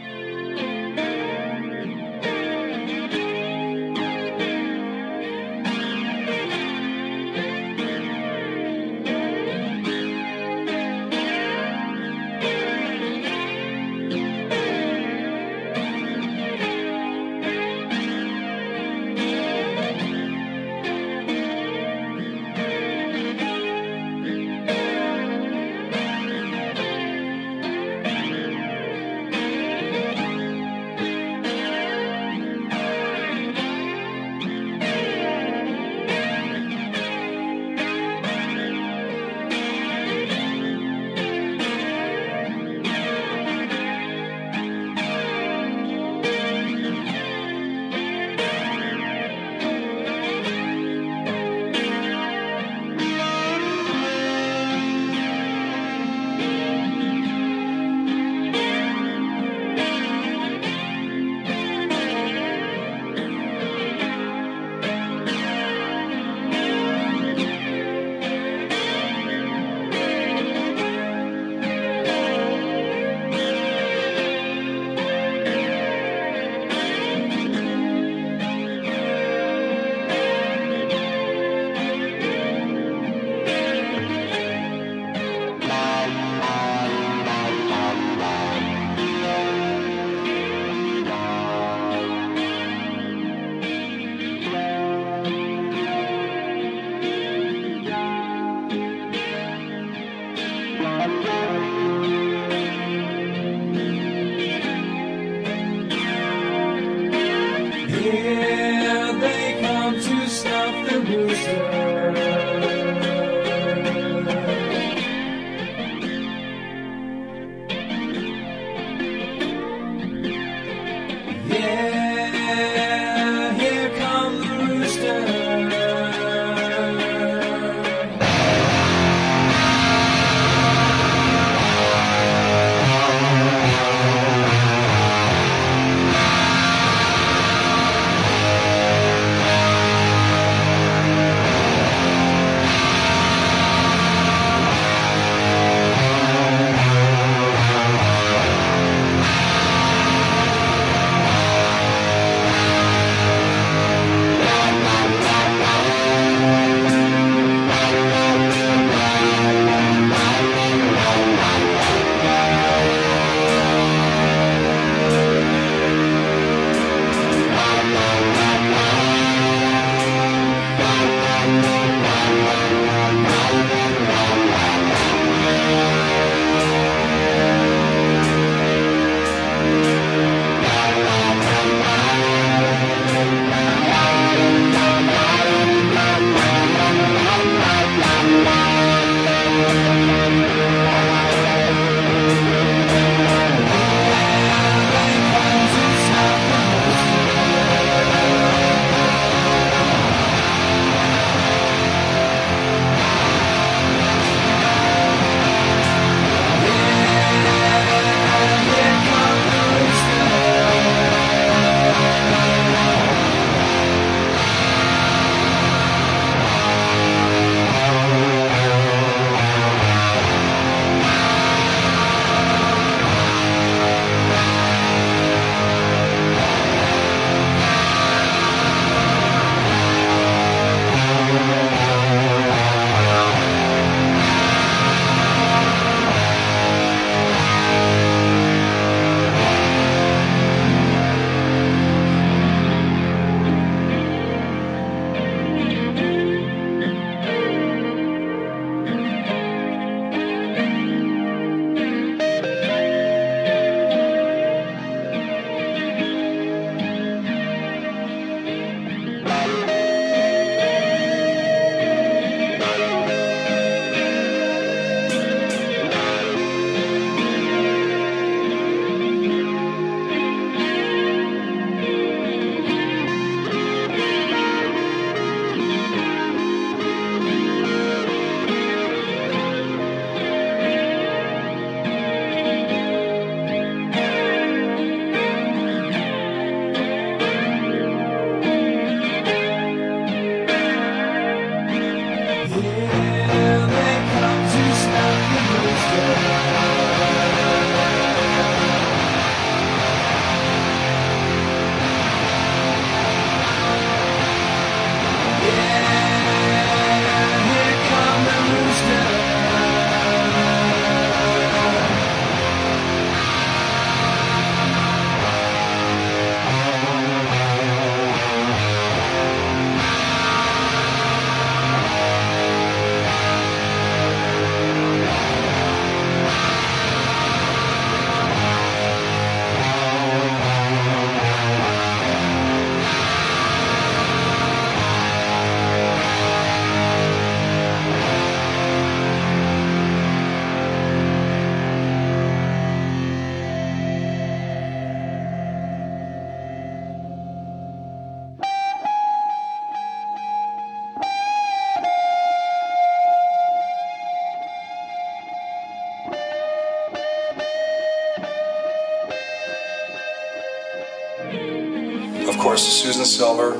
[362.69, 363.55] Susan Silver.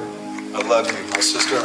[0.54, 1.60] I love you, my sister.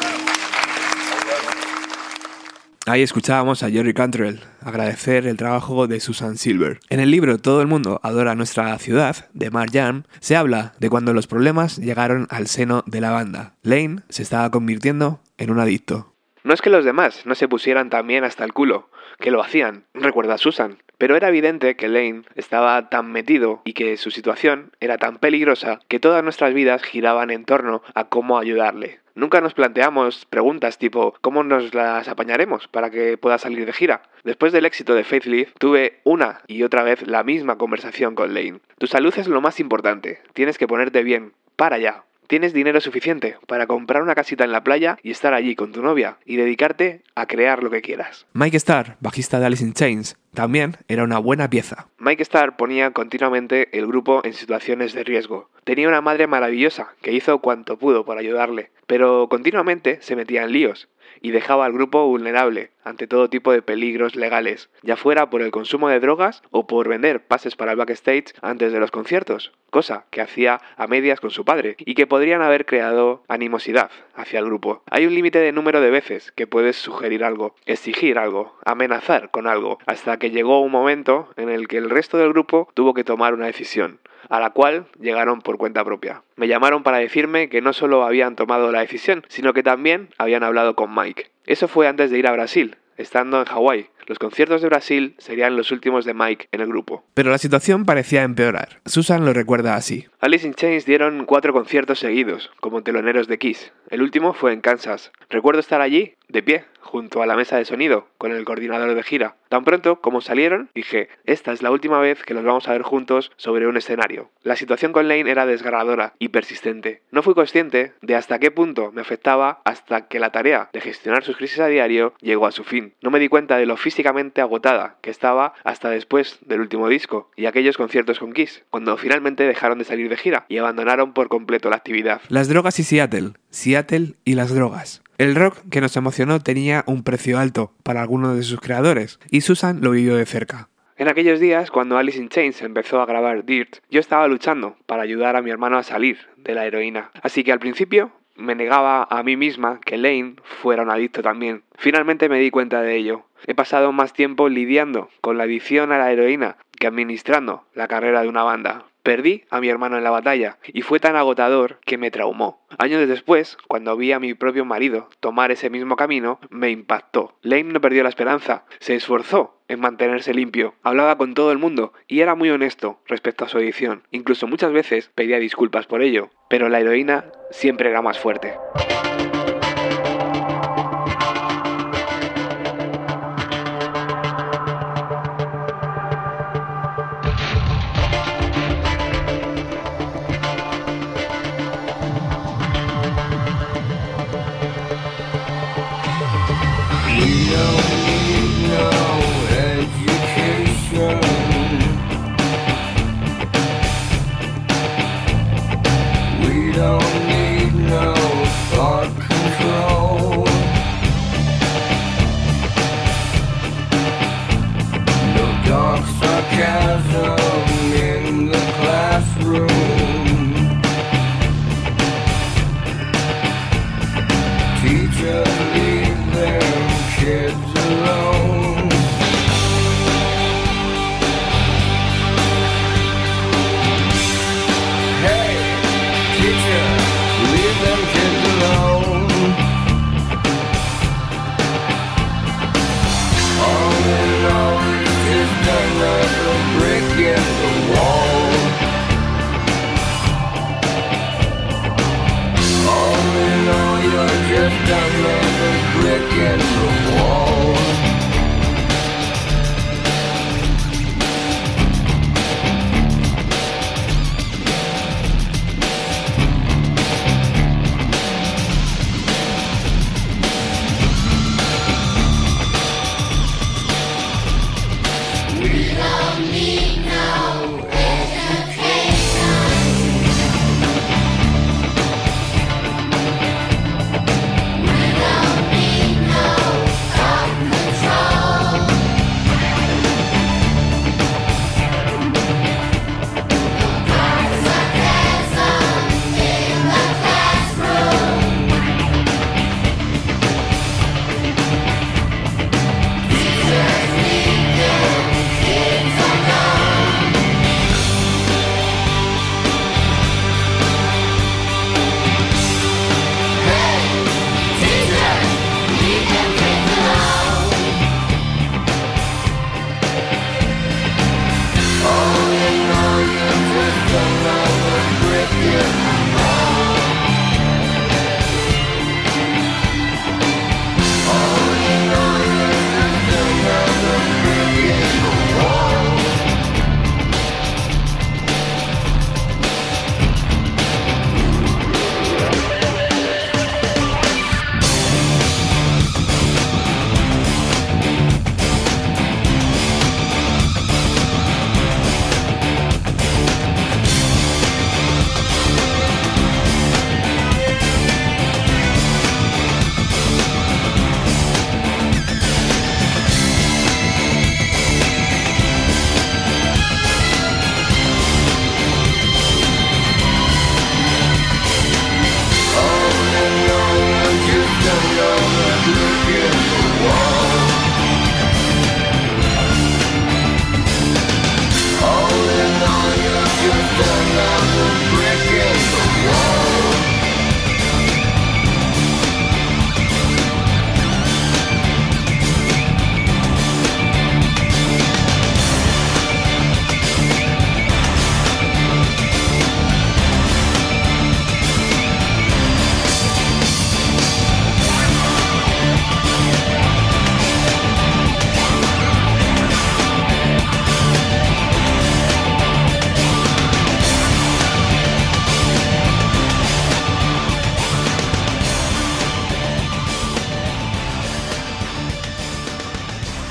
[2.87, 6.81] Ahí escuchábamos a Jerry Cantrell agradecer el trabajo de Susan Silver.
[6.89, 10.91] En el libro Todo el mundo adora nuestra ciudad, de Mark Jam, se habla de
[10.91, 13.55] cuando los problemas llegaron al seno de la banda.
[13.63, 16.15] Lane se estaba convirtiendo en un adicto.
[16.43, 19.85] No es que los demás no se pusieran también hasta el culo, que lo hacían,
[19.95, 24.99] recuerda Susan, pero era evidente que Lane estaba tan metido y que su situación era
[24.99, 29.01] tan peligrosa que todas nuestras vidas giraban en torno a cómo ayudarle.
[29.15, 34.03] Nunca nos planteamos preguntas tipo ¿cómo nos las apañaremos para que pueda salir de gira?
[34.25, 38.35] Después del éxito de Faith Leaf, tuve una y otra vez la misma conversación con
[38.35, 38.61] Lane.
[38.77, 42.05] Tu salud es lo más importante, tienes que ponerte bien, para allá.
[42.31, 45.83] Tienes dinero suficiente para comprar una casita en la playa y estar allí con tu
[45.83, 48.25] novia y dedicarte a crear lo que quieras.
[48.35, 51.89] Mike Starr, bajista de Alice in Chains, también era una buena pieza.
[51.99, 55.51] Mike Starr ponía continuamente el grupo en situaciones de riesgo.
[55.65, 60.53] Tenía una madre maravillosa que hizo cuanto pudo por ayudarle, pero continuamente se metía en
[60.53, 60.89] líos
[61.21, 65.51] y dejaba al grupo vulnerable ante todo tipo de peligros legales, ya fuera por el
[65.51, 70.07] consumo de drogas o por vender pases para el backstage antes de los conciertos, cosa
[70.11, 74.47] que hacía a medias con su padre y que podrían haber creado animosidad hacia el
[74.47, 74.83] grupo.
[74.91, 79.47] Hay un límite de número de veces que puedes sugerir algo, exigir algo, amenazar con
[79.47, 83.05] algo, hasta que llegó un momento en el que el resto del grupo tuvo que
[83.05, 86.23] tomar una decisión a la cual llegaron por cuenta propia.
[86.37, 90.45] Me llamaron para decirme que no solo habían tomado la decisión, sino que también habían
[90.45, 91.31] hablado con Mike.
[91.45, 93.89] Eso fue antes de ir a Brasil, estando en Hawái.
[94.07, 97.05] Los conciertos de Brasil serían los últimos de Mike en el grupo.
[97.15, 98.81] Pero la situación parecía empeorar.
[98.87, 100.07] Susan lo recuerda así.
[100.21, 103.73] Alice in Chains dieron cuatro conciertos seguidos, como teloneros de Kiss.
[103.89, 105.13] El último fue en Kansas.
[105.29, 109.03] Recuerdo estar allí, de pie, junto a la mesa de sonido, con el coordinador de
[109.03, 109.37] gira.
[109.49, 112.83] Tan pronto como salieron, dije, esta es la última vez que los vamos a ver
[112.83, 114.31] juntos sobre un escenario.
[114.43, 117.03] La situación con Lane era desgarradora y persistente.
[117.11, 121.25] No fui consciente de hasta qué punto me afectaba hasta que la tarea de gestionar
[121.25, 122.95] sus crisis a diario llegó a su fin.
[123.03, 127.29] No me di cuenta de lo físicamente agotada que estaba hasta después del último disco
[127.35, 131.29] y aquellos conciertos con Kiss, cuando finalmente dejaron de salir de gira y abandonaron por
[131.29, 132.21] completo la actividad.
[132.29, 133.33] Las drogas y Seattle.
[133.51, 135.03] Seattle y las drogas.
[135.19, 139.41] El rock que nos emocionó tenía un precio alto para algunos de sus creadores, y
[139.41, 140.69] Susan lo vivió de cerca.
[140.97, 145.03] En aquellos días, cuando Alice in Chains empezó a grabar Dirt, yo estaba luchando para
[145.03, 147.11] ayudar a mi hermano a salir de la heroína.
[147.23, 151.63] Así que al principio me negaba a mí misma que Lane fuera un adicto también.
[151.77, 153.25] Finalmente me di cuenta de ello.
[153.47, 158.23] He pasado más tiempo lidiando con la adicción a la heroína que administrando la carrera
[158.23, 158.85] de una banda.
[159.03, 162.61] Perdí a mi hermano en la batalla y fue tan agotador que me traumó.
[162.79, 167.35] Años después, cuando vi a mi propio marido tomar ese mismo camino, me impactó.
[167.43, 171.93] Lane no perdió la esperanza, se esforzó en mantenerse limpio, hablaba con todo el mundo
[172.09, 174.03] y era muy honesto respecto a su adicción.
[174.11, 178.55] Incluso muchas veces pedía disculpas por ello, pero la heroína siempre era más fuerte.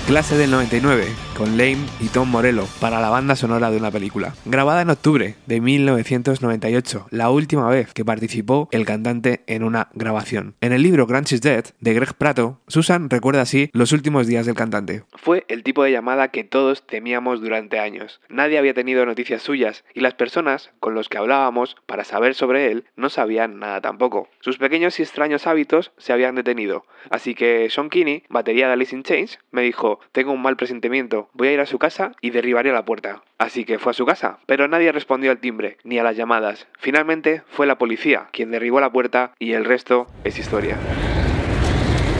[0.09, 4.33] Clase del 99, con Lane y Tom Morello, para la banda sonora de una película.
[4.43, 10.55] Grabada en octubre de 1998, la última vez que participó el cantante en una grabación.
[10.59, 14.45] En el libro Grunge is Dead, de Greg Prato, Susan recuerda así los últimos días
[14.45, 15.03] del cantante.
[15.15, 18.19] Fue el tipo de llamada que todos temíamos durante años.
[18.27, 22.69] Nadie había tenido noticias suyas y las personas con los que hablábamos para saber sobre
[22.69, 24.27] él no sabían nada tampoco.
[24.41, 28.93] Sus pequeños y extraños hábitos se habían detenido, así que Sean Kinney, batería de Alice
[28.93, 32.31] in Chains, me dijo, tengo un mal presentimiento, voy a ir a su casa y
[32.31, 33.21] derribaré la puerta.
[33.37, 36.67] Así que fue a su casa, pero nadie respondió al timbre ni a las llamadas.
[36.77, 40.77] Finalmente fue la policía quien derribó la puerta y el resto es historia.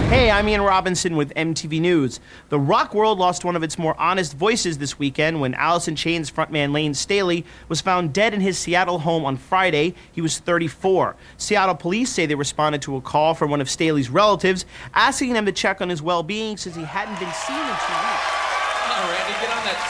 [0.09, 2.19] Hey, I'm Ian Robinson with MTV News.
[2.49, 5.95] The rock world lost one of its more honest voices this weekend when Alice in
[5.95, 9.93] Chains frontman Lane Staley was found dead in his Seattle home on Friday.
[10.11, 11.15] He was 34.
[11.37, 15.45] Seattle police say they responded to a call from one of Staley's relatives asking them
[15.45, 18.38] to check on his well being since he hadn't been seen in two weeks.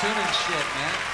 [0.02, 1.09] Tuning shit, man.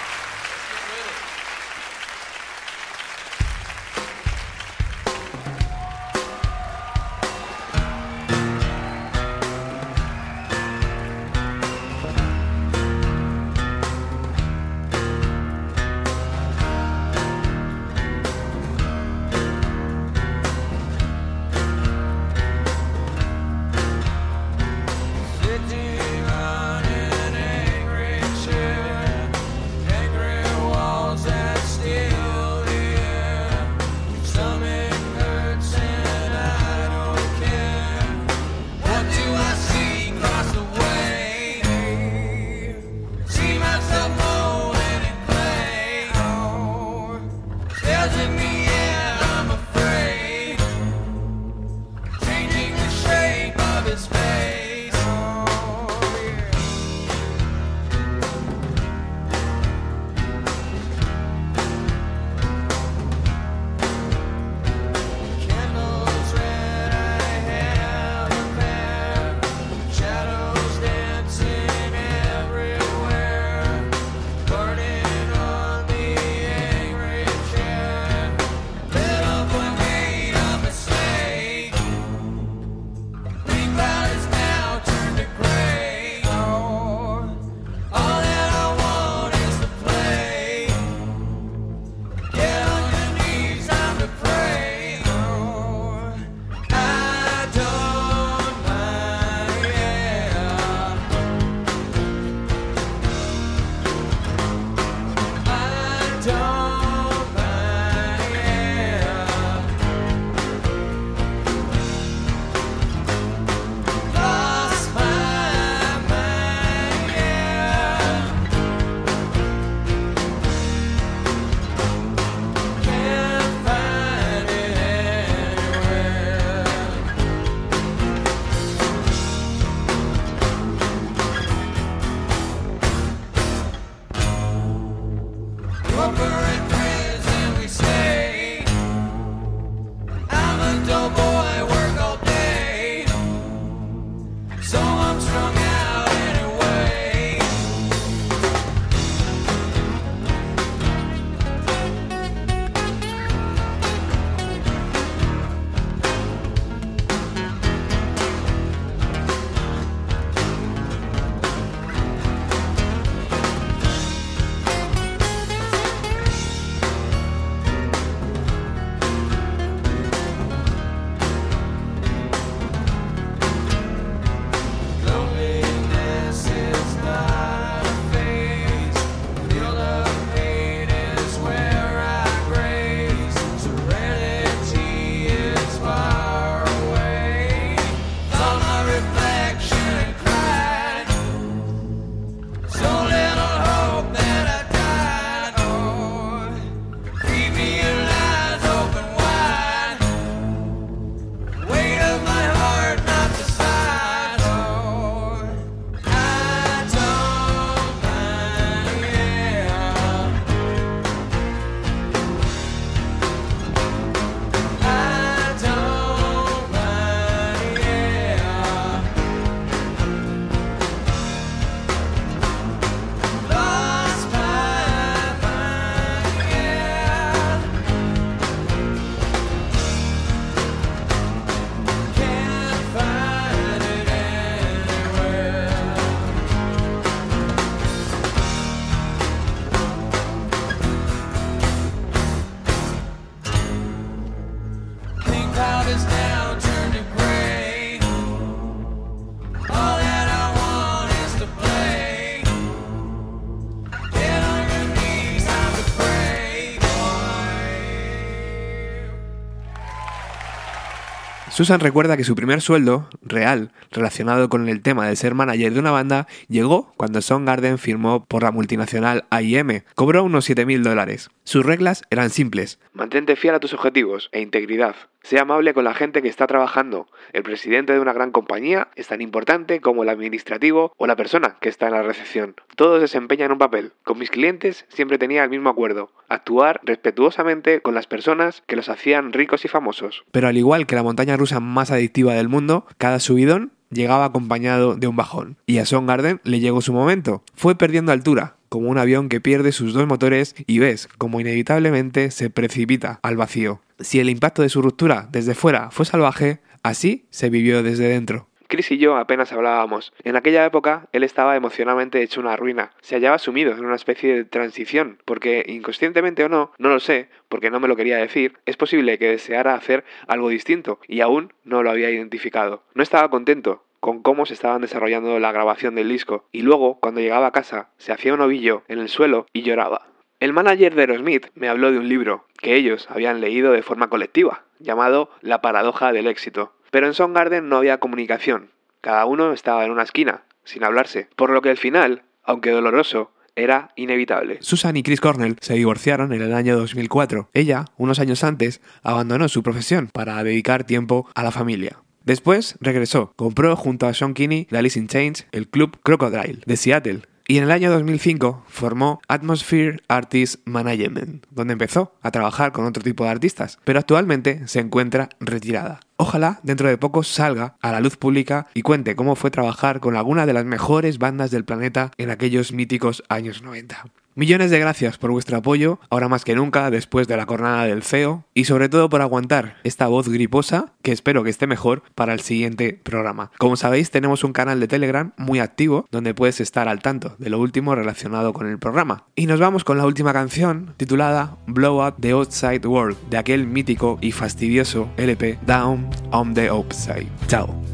[261.56, 265.80] Susan recuerda que su primer sueldo, real, relacionado con el tema de ser manager de
[265.80, 269.82] una banda, llegó cuando Soundgarden firmó por la multinacional AIM.
[269.96, 271.30] Cobró unos 7.000 dólares.
[271.44, 272.80] Sus reglas eran simples.
[272.94, 274.96] Mantente fiel a tus objetivos e integridad.
[275.22, 277.08] Sea amable con la gente que está trabajando.
[277.34, 281.58] El presidente de una gran compañía es tan importante como el administrativo o la persona
[281.62, 282.56] que está en la recepción.
[282.76, 283.94] Todos desempeñan un papel.
[284.04, 286.12] Con mis clientes siempre tenía el mismo acuerdo.
[286.30, 290.24] Actuar respetuosamente con las personas que los hacían ricos y famosos.
[290.32, 294.96] Pero al igual que la montaña rusa más adictiva del mundo, cada subidón llegaba acompañado
[294.96, 295.58] de un bajón.
[295.66, 297.44] Y a Soundgarden le llegó su momento.
[297.56, 302.32] Fue perdiendo altura, como un avión que pierde sus dos motores y ves como inevitablemente
[302.32, 303.82] se precipita al vacío.
[304.00, 308.48] Si el impacto de su ruptura desde fuera fue salvaje, así se vivió desde dentro.
[308.68, 310.14] Chris y yo apenas hablábamos.
[310.24, 312.92] En aquella época él estaba emocionalmente hecho una ruina.
[313.02, 317.30] Se hallaba sumido en una especie de transición, porque inconscientemente o no, no lo sé,
[317.50, 321.54] porque no me lo quería decir, es posible que deseara hacer algo distinto y aún
[321.64, 322.84] no lo había identificado.
[322.94, 327.22] No estaba contento, con cómo se estaban desarrollando la grabación del disco, y luego, cuando
[327.22, 330.08] llegaba a casa, se hacía un ovillo en el suelo y lloraba.
[330.40, 334.10] El manager de Aerosmith me habló de un libro que ellos habían leído de forma
[334.10, 336.74] colectiva, llamado La paradoja del éxito.
[336.92, 338.72] Pero en Soundgarden no había comunicación,
[339.02, 343.32] cada uno estaba en una esquina, sin hablarse, por lo que el final, aunque doloroso,
[343.56, 344.58] era inevitable.
[344.62, 347.50] Susan y Chris Cornell se divorciaron en el año 2004.
[347.54, 352.00] Ella, unos años antes, abandonó su profesión para dedicar tiempo a la familia.
[352.24, 356.76] Después regresó, compró junto a Sean Kinney de Alice in Chains el club Crocodile de
[356.76, 362.86] Seattle y en el año 2005 formó Atmosphere Artist Management, donde empezó a trabajar con
[362.86, 366.00] otro tipo de artistas, pero actualmente se encuentra retirada.
[366.18, 370.16] Ojalá dentro de poco salga a la luz pública y cuente cómo fue trabajar con
[370.16, 374.06] alguna de las mejores bandas del planeta en aquellos míticos años 90.
[374.38, 378.04] Millones de gracias por vuestro apoyo, ahora más que nunca después de la jornada del
[378.04, 382.34] CEO, y sobre todo por aguantar esta voz griposa, que espero que esté mejor para
[382.34, 383.52] el siguiente programa.
[383.58, 387.50] Como sabéis, tenemos un canal de Telegram muy activo, donde puedes estar al tanto de
[387.50, 389.24] lo último relacionado con el programa.
[389.36, 393.68] Y nos vamos con la última canción, titulada Blow Up the Outside World, de aquel
[393.68, 397.30] mítico y fastidioso LP Down on the Upside.
[397.48, 397.85] Chao.